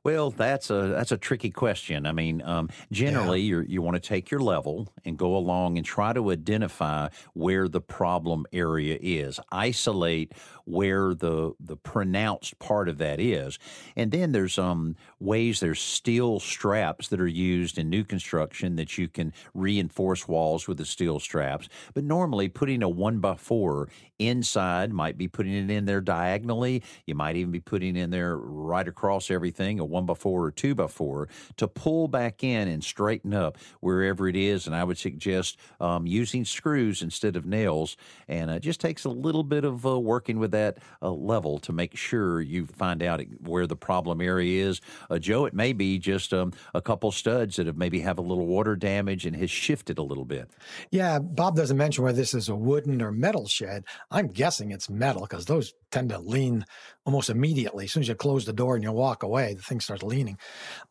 [0.06, 2.06] Well, that's a that's a tricky question.
[2.06, 3.63] I mean, um, generally, yeah.
[3.68, 7.82] you want to take your level and go along and try to identify where the
[7.82, 9.39] problem area is.
[9.52, 10.34] Isolate
[10.65, 13.58] where the the pronounced part of that is,
[13.96, 19.00] and then there's um ways there's steel straps that are used in new construction that
[19.00, 21.68] you can reinforce walls with the steel straps.
[21.96, 26.84] But normally, putting a one by four inside might be putting it in there diagonally.
[27.06, 30.51] You might even be putting in there right across everything a one by four or
[30.51, 34.67] two by four to pull back in and straighten up wherever it is.
[34.67, 37.97] And I would suggest um, using screws instead of nails.
[38.28, 41.73] And it just takes a little bit of uh, working with that uh, level to
[41.73, 44.82] make sure you find out where the problem area is.
[45.10, 48.21] Uh, Joe, it may be just um, a couple studs that have maybe have a
[48.21, 50.49] little water damage and has shifted a little bit.
[50.91, 53.86] Yeah, Bob doesn't mention whether this is a wooden or metal shed.
[54.12, 56.65] I'm guessing it's metal because those tend to lean
[57.06, 57.86] almost immediately.
[57.86, 60.38] As soon as you close the door and you walk away, the thing starts leaning.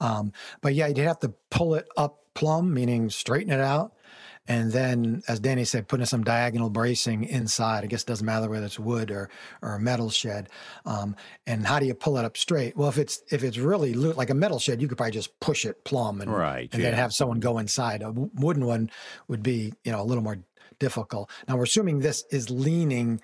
[0.00, 3.92] Um, but yeah, you'd have to pull it up plumb, meaning straighten it out
[4.46, 7.82] and then, as Danny said, putting some diagonal bracing inside.
[7.82, 9.30] I guess it doesn't matter whether it's wood or
[9.62, 10.50] or a metal shed.
[10.84, 12.76] Um, and how do you pull it up straight?
[12.76, 15.64] Well, if it's if it's really like a metal shed, you could probably just push
[15.64, 16.90] it plumb and right, and yeah.
[16.90, 18.02] then have someone go inside.
[18.02, 18.90] A wooden one
[19.28, 20.36] would be you know a little more
[20.78, 21.30] difficult.
[21.48, 23.20] Now we're assuming this is leaning,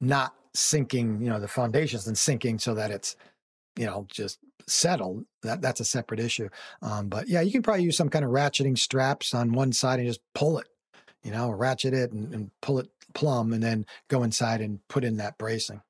[0.00, 1.20] not sinking.
[1.22, 3.16] You know the foundations and sinking so that it's
[3.76, 6.48] you know just settled, that that's a separate issue.
[6.82, 9.98] Um, but yeah, you can probably use some kind of ratcheting straps on one side
[9.98, 10.68] and just pull it,
[11.22, 15.04] you know, ratchet it and, and pull it plumb, and then go inside and put
[15.04, 15.82] in that bracing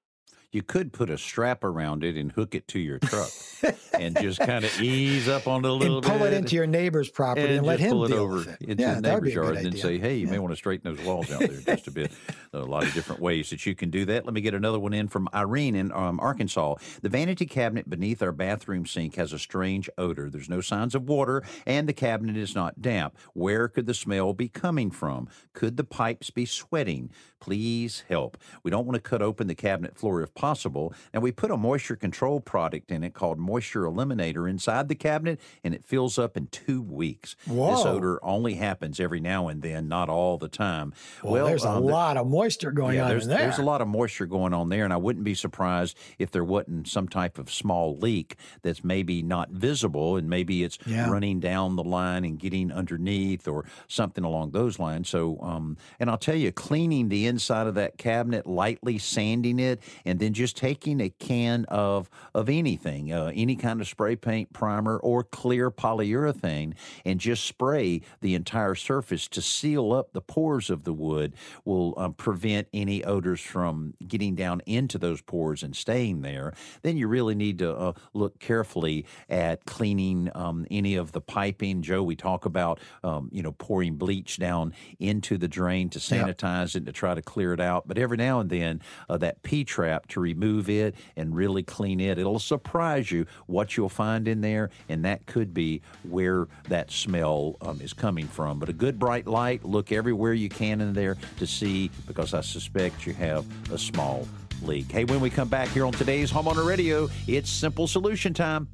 [0.53, 3.31] you could put a strap around it and hook it to your truck
[3.99, 6.33] and just kind of ease up on it a little and pull bit.
[6.33, 8.61] it into your neighbor's property and, and let him pull it over it.
[8.63, 10.33] into yeah, the neighbor's yard and then say, hey, you yeah.
[10.33, 12.11] may want to straighten those walls out there just a bit.
[12.53, 14.25] a lot of different ways that you can do that.
[14.25, 16.77] Let me get another one in from Irene in um, Arkansas.
[17.01, 20.29] The vanity cabinet beneath our bathroom sink has a strange odor.
[20.31, 23.17] There's no signs of water, and the cabinet is not damp.
[23.35, 25.29] Where could the smell be coming from?
[25.53, 27.11] Could the pipes be sweating?
[27.41, 28.37] Please help.
[28.63, 30.95] We don't want to cut open the cabinet floor if possible.
[31.13, 35.39] And we put a moisture control product in it called Moisture Eliminator inside the cabinet,
[35.63, 37.37] and it fills up in two weeks.
[37.47, 37.77] Whoa.
[37.77, 40.95] This odor only happens every now and then, not all the time.
[41.23, 43.39] Well, well there's um, a lot of moisture going yeah, on there's, there.
[43.39, 46.45] There's a lot of moisture going on there, and I wouldn't be surprised if there
[46.45, 51.11] wasn't some type of small leak that's maybe not visible, and maybe it's yeah.
[51.11, 55.11] running down the line and getting underneath or something along those lines.
[55.11, 59.83] So, um, and I'll tell you, cleaning the inside of that cabinet, lightly sanding it,
[60.07, 64.53] and then just taking a can of of anything, uh, any kind of spray paint,
[64.53, 70.71] primer, or clear polyurethane, and just spray the entire surface to seal up the pores
[70.71, 75.75] of the wood will um, prevent any odors from getting down into those pores and
[75.75, 76.53] staying there.
[76.83, 81.83] Then you really need to uh, look carefully at cleaning um, any of the piping.
[81.83, 86.77] Joe, we talk about um, you know pouring bleach down into the drain to sanitize
[86.77, 87.87] it to try to clear it out.
[87.87, 92.01] But every now and then, uh, that P trap to remove it and really clean
[92.01, 92.19] it.
[92.19, 97.57] It'll surprise you what you'll find in there, and that could be where that smell
[97.61, 98.59] um, is coming from.
[98.59, 102.43] But a good bright light, look everywhere you can in there to see, because I
[102.43, 104.29] suspect you have a small
[104.63, 104.93] leak.
[104.93, 108.69] Hey, when we come back here on today's Homeowner Radio, it's simple solution time.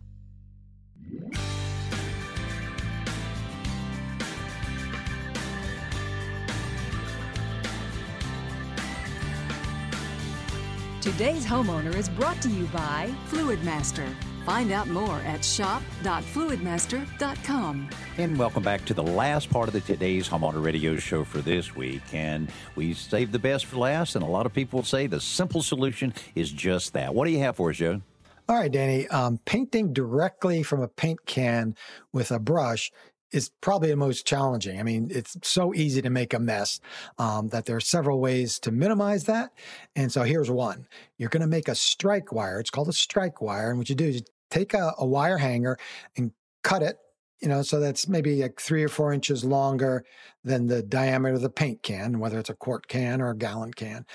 [11.07, 14.13] Today's homeowner is brought to you by Fluidmaster.
[14.45, 17.89] Find out more at shop.fluidmaster.com.
[18.19, 21.77] And welcome back to the last part of the today's Homeowner Radio show for this
[21.77, 22.03] week.
[22.13, 25.63] And we saved the best for last, and a lot of people say the simple
[25.63, 27.15] solution is just that.
[27.15, 28.01] What do you have for us, Joe?
[28.49, 29.07] All right, Danny.
[29.07, 31.77] Um, painting directly from a paint can
[32.13, 32.91] with a brush
[33.33, 34.79] is probably the most challenging.
[34.79, 36.81] I mean, it's so easy to make a mess
[37.19, 39.51] um, that there are several ways to minimize that.
[39.95, 40.87] And so here's one
[41.19, 42.61] you're going to make a strike wire.
[42.61, 43.71] It's called a strike wire.
[43.71, 45.79] And what you do is you take a, a wire hanger
[46.17, 46.99] and cut it
[47.41, 50.05] you know, so that's maybe like three or four inches longer
[50.43, 53.75] than the diameter of the paint can, whether it's a quart can or a gallon
[53.75, 54.07] can,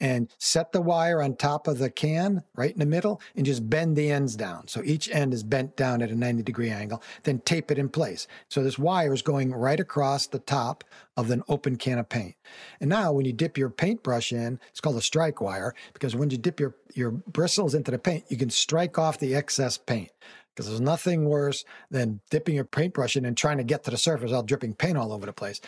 [0.00, 3.68] and set the wire on top of the can right in the middle and just
[3.68, 4.68] bend the ends down.
[4.68, 7.88] So each end is bent down at a 90 degree angle, then tape it in
[7.88, 8.28] place.
[8.48, 10.84] So this wire is going right across the top
[11.16, 12.36] of an open can of paint.
[12.80, 16.30] And now when you dip your paintbrush in, it's called a strike wire because when
[16.30, 20.12] you dip your, your bristles into the paint, you can strike off the excess paint
[20.60, 23.96] because there's nothing worse than dipping your paintbrush in and trying to get to the
[23.96, 25.58] surface without dripping paint all over the place.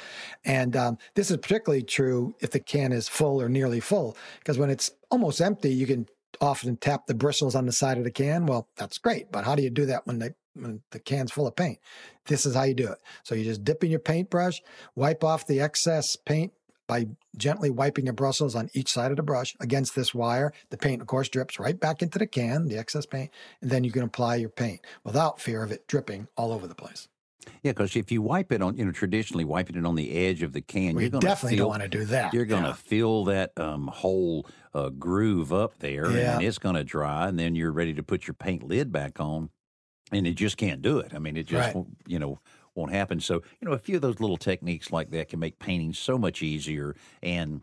[0.44, 4.58] And um, this is particularly true if the can is full or nearly full, because
[4.58, 6.06] when it's almost empty, you can
[6.42, 8.44] often tap the bristles on the side of the can.
[8.44, 11.46] Well, that's great, but how do you do that when the when the can's full
[11.46, 11.78] of paint?
[12.26, 12.98] This is how you do it.
[13.22, 14.60] So you just dip in your paintbrush,
[14.94, 16.52] wipe off the excess paint
[16.86, 17.06] by
[17.36, 20.52] gently wiping your bristles on each side of the brush against this wire.
[20.70, 23.30] The paint, of course, drips right back into the can, the excess paint,
[23.60, 26.74] and then you can apply your paint without fear of it dripping all over the
[26.74, 27.08] place.
[27.62, 30.42] Yeah, because if you wipe it on, you know, traditionally wiping it on the edge
[30.42, 32.32] of the can, well, you're definitely feel, don't want to do that.
[32.32, 32.74] You're going to yeah.
[32.74, 36.36] feel that um, whole uh, groove up there, Yeah.
[36.36, 39.18] and it's going to dry, and then you're ready to put your paint lid back
[39.18, 39.50] on,
[40.12, 41.12] and it just can't do it.
[41.14, 41.74] I mean, it just, Right.
[41.74, 42.38] won't, you know,
[42.74, 43.20] won't happen.
[43.20, 46.18] So, you know, a few of those little techniques like that can make painting so
[46.18, 47.62] much easier and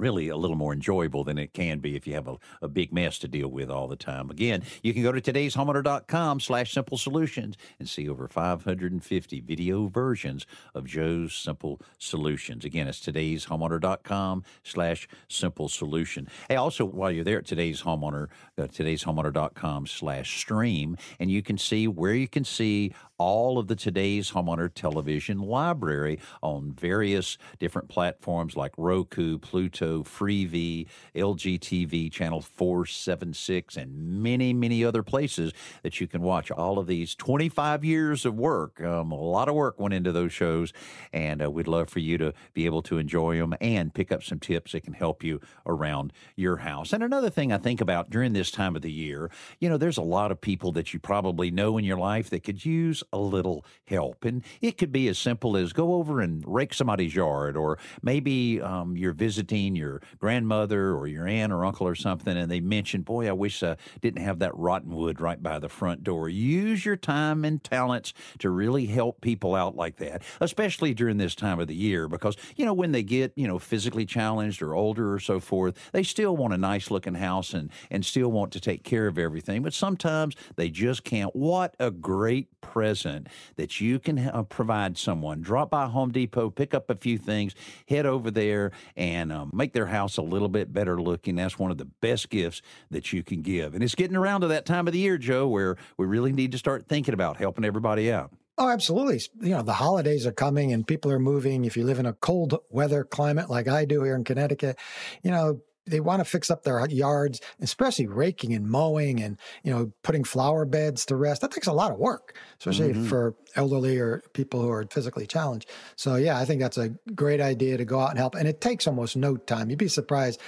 [0.00, 2.92] really a little more enjoyable than it can be if you have a, a big
[2.92, 4.30] mess to deal with all the time.
[4.30, 10.46] Again, you can go to today'shomeowner.com slash simple solutions and see over 550 video versions
[10.74, 12.64] of Joe's Simple Solutions.
[12.64, 16.28] Again, it's today'shomeowner.com slash simple solution.
[16.48, 18.28] Hey, also, while you're there at today's homeowner,
[18.58, 23.76] uh, today'shomeowner.com slash stream, and you can see where you can see all of the
[23.76, 32.40] today's homeowner television library on various different platforms like Roku, Pluto, Freevee, LG TV, channel
[32.40, 38.24] 476, and many, many other places that you can watch all of these 25 years
[38.24, 38.80] of work.
[38.80, 40.72] Um, a lot of work went into those shows,
[41.12, 44.22] and uh, we'd love for you to be able to enjoy them and pick up
[44.22, 46.92] some tips that can help you around your house.
[46.92, 49.98] And another thing I think about during this time of the year, you know, there's
[49.98, 53.18] a lot of people that you probably know in your life that could use a
[53.18, 54.24] little help.
[54.24, 58.60] And it could be as simple as go over and rake somebody's yard, or maybe
[58.60, 63.02] um, you're visiting your grandmother or your aunt or uncle or something, and they mention,
[63.02, 66.28] Boy, I wish I didn't have that rotten wood right by the front door.
[66.28, 71.34] Use your time and talents to really help people out like that, especially during this
[71.34, 74.74] time of the year, because, you know, when they get, you know, physically challenged or
[74.74, 78.52] older or so forth, they still want a nice looking house and, and still want
[78.52, 79.62] to take care of everything.
[79.62, 81.34] But sometimes they just can't.
[81.34, 85.40] What a great present that you can uh, provide someone.
[85.40, 87.54] Drop by Home Depot, pick up a few things,
[87.88, 91.36] head over there and um, make their house a little bit better looking.
[91.36, 93.74] That's one of the best gifts that you can give.
[93.74, 96.52] And it's getting around to that time of the year, Joe, where we really need
[96.52, 98.32] to start thinking about helping everybody out.
[98.58, 99.20] Oh, absolutely.
[99.40, 101.64] You know, the holidays are coming and people are moving.
[101.64, 104.78] If you live in a cold weather climate like I do here in Connecticut,
[105.22, 105.60] you know,
[105.90, 110.24] they want to fix up their yards, especially raking and mowing and, you know, putting
[110.24, 111.42] flower beds to rest.
[111.42, 113.06] That takes a lot of work, especially Mhm.
[113.08, 115.68] for elderly or people who are physically challenged.
[115.96, 118.34] So, yeah, I think that's a great idea to go out and help.
[118.34, 119.70] And it takes almost no time.
[119.70, 120.40] You'd be surprised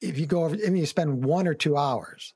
[0.00, 2.34] if you go over, and you spend one or two hours.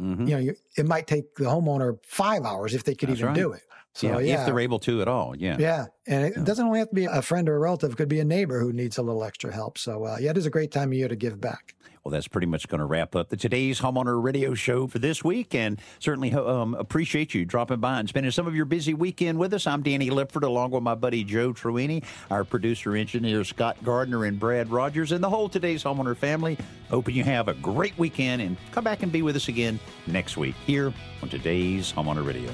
[0.00, 0.28] Mhm.
[0.28, 3.28] You know, you, it might take the homeowner five hours if they could That's even
[3.28, 3.36] right.
[3.36, 3.62] do it.
[3.94, 4.40] So, yeah, yeah.
[4.40, 5.36] if they're able to at all.
[5.36, 5.56] Yeah.
[5.58, 5.86] Yeah.
[6.06, 6.42] And it Yeah.
[6.44, 8.58] doesn't only have to be a friend or a relative, it could be a neighbor
[8.60, 9.78] who needs a little extra help.
[9.78, 11.74] So, uh, yeah, it is a great time of year to give back.
[12.02, 15.24] Well, that's pretty much going to wrap up the today's homeowner radio show for this
[15.24, 19.38] week, and certainly um, appreciate you dropping by and spending some of your busy weekend
[19.38, 19.66] with us.
[19.66, 24.38] I'm Danny Lipford, along with my buddy Joe Truini, our producer engineer Scott Gardner, and
[24.38, 26.58] Brad Rogers, and the whole today's homeowner family.
[26.90, 30.36] Hoping you have a great weekend, and come back and be with us again next
[30.36, 30.92] week here
[31.22, 32.50] on today's homeowner radio.